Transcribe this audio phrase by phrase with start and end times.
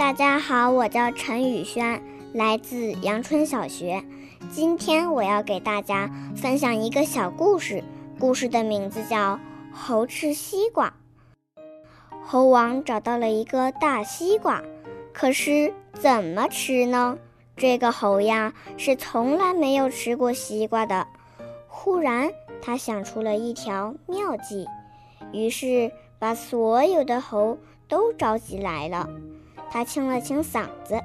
[0.00, 2.02] 大家好，我叫陈宇轩，
[2.32, 4.02] 来自阳春小学。
[4.50, 7.84] 今天我要给大家分享一个小故事，
[8.18, 9.34] 故事的名字叫
[9.70, 10.94] 《猴吃西瓜》。
[12.24, 14.62] 猴王找到了一个大西瓜，
[15.12, 17.18] 可是怎么吃呢？
[17.54, 21.06] 这个猴呀是从来没有吃过西瓜的。
[21.68, 22.30] 忽然，
[22.62, 24.66] 他想出了一条妙计，
[25.34, 29.06] 于是把所有的猴都召集来了。
[29.70, 31.00] 他清了清嗓子，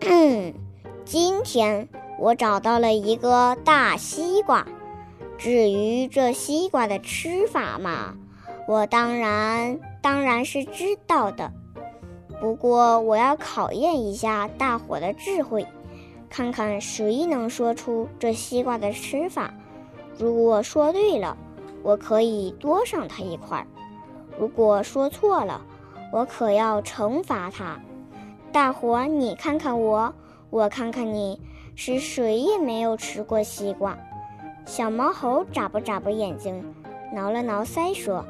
[1.04, 1.88] 今天
[2.18, 4.66] 我找到了一个大西瓜。
[5.38, 8.14] 至于这西瓜的吃法嘛，
[8.66, 11.52] 我当然当然是知道的。
[12.40, 15.66] 不过我要考验一下大伙的智慧，
[16.28, 19.54] 看看谁能说出这西瓜的吃法。
[20.18, 21.36] 如果说对了，
[21.82, 23.64] 我可以多赏他一块；
[24.38, 25.64] 如果说错了，
[26.12, 27.80] 我可要惩罚他，
[28.50, 30.12] 大伙你看看我，
[30.50, 31.40] 我看看你，
[31.76, 33.96] 是谁也没有吃过西瓜。
[34.66, 36.74] 小毛猴眨巴眨巴眼睛，
[37.14, 38.24] 挠了挠腮，说：“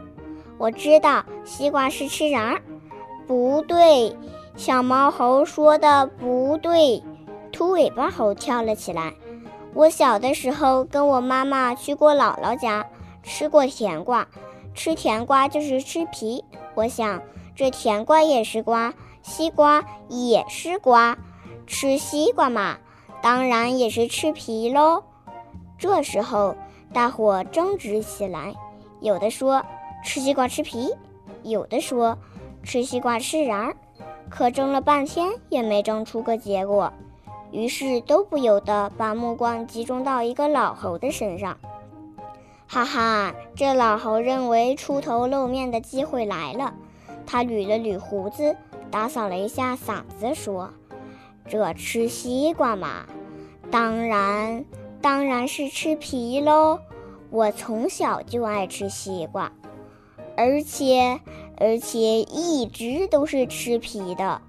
[0.58, 2.60] 我知道西瓜是吃瓤儿。”
[3.26, 4.14] 不对，
[4.56, 7.02] 小毛猴说的不对。
[7.50, 9.14] 秃尾巴猴跳了起来
[9.72, 12.86] ：“我小的时候跟我妈妈去过姥姥家，
[13.22, 14.28] 吃过甜瓜，
[14.74, 16.44] 吃甜瓜就是吃皮。
[16.74, 17.22] 我想。”
[17.60, 21.18] 这甜瓜也是瓜，西瓜也是瓜，
[21.66, 22.78] 吃西瓜嘛，
[23.20, 25.02] 当然也是吃皮喽。
[25.76, 26.56] 这时候，
[26.94, 28.54] 大伙争执起来，
[29.02, 29.62] 有的说
[30.02, 30.94] 吃西瓜吃皮，
[31.42, 32.16] 有的说
[32.62, 33.74] 吃西瓜吃瓤，
[34.30, 36.90] 可争了半天也没争出个结果。
[37.52, 41.58] 于是都不由得把目光集中到一个老猴的身上。
[42.66, 46.72] 哈哈，这老猴认为出头露面的机会来了。
[47.30, 48.56] 他捋了捋胡子，
[48.90, 50.70] 打扫了一下嗓子，说
[51.46, 53.06] ：“这吃西瓜嘛，
[53.70, 54.64] 当然
[55.00, 56.80] 当然是吃皮喽。
[57.30, 59.52] 我从小就爱吃西瓜，
[60.36, 61.20] 而且
[61.56, 64.42] 而且一直都是吃皮的。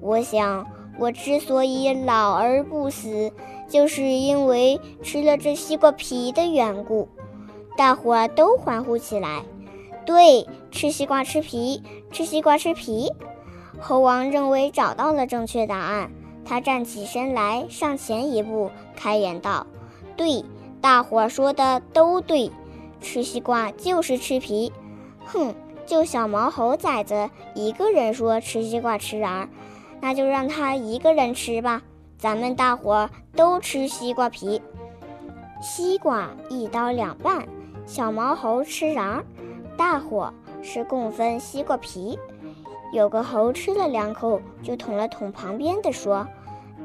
[0.00, 0.66] 我想，
[0.98, 3.30] 我之所以老而不死，
[3.68, 7.06] 就是因为吃了这西瓜皮的缘故。”
[7.76, 9.44] 大伙儿都欢呼起来。
[10.04, 13.12] 对，吃西瓜吃皮，吃西瓜吃皮。
[13.80, 16.10] 猴王认为找到了正确答案，
[16.44, 19.66] 他站起身来，上前一步，开言道
[20.16, 20.44] ：“对，
[20.80, 22.50] 大伙说的都对，
[23.00, 24.72] 吃西瓜就是吃皮。
[25.24, 25.54] 哼，
[25.86, 29.48] 就小毛猴崽子一个人说吃西瓜吃瓤，
[30.00, 31.82] 那就让他一个人吃吧。
[32.18, 34.60] 咱们大伙都吃西瓜皮，
[35.60, 37.46] 西瓜一刀两半，
[37.86, 39.22] 小毛猴吃瓤。”
[39.76, 42.18] 大伙是共分西瓜皮，
[42.92, 46.26] 有个猴吃了两口，就捅了捅旁边的，说：“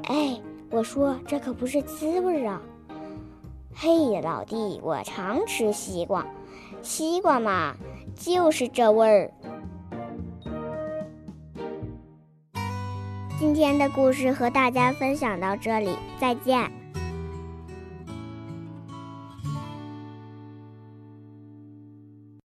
[0.09, 0.39] 哎，
[0.71, 2.61] 我说这可不是滋味啊！”
[3.75, 6.25] 嘿，老弟，我常吃西瓜，
[6.81, 7.75] 西瓜嘛，
[8.15, 9.31] 就是这味儿。
[13.39, 16.71] 今天的故事和大家分享到这里，再见。